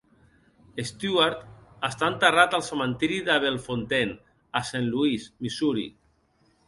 Stewart 0.89 1.43
està 1.89 2.09
enterrat 2.13 2.57
al 2.59 2.65
cementiri 2.69 3.19
de 3.29 3.35
Bellefontaine, 3.45 4.17
a 4.61 4.67
Saint 4.71 4.89
Louis, 4.95 5.29
Missouri. 5.45 5.87